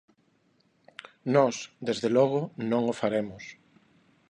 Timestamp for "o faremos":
2.91-3.43